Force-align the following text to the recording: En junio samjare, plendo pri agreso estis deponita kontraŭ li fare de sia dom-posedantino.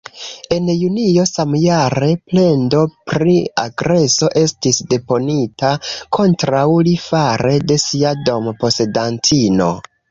En 0.55 0.69
junio 0.83 1.25
samjare, 1.31 2.07
plendo 2.31 2.81
pri 3.11 3.37
agreso 3.65 4.31
estis 4.43 4.83
deponita 4.95 5.73
kontraŭ 6.19 6.67
li 6.91 6.99
fare 7.07 7.57
de 7.73 7.83
sia 7.89 8.19
dom-posedantino. 8.31 9.75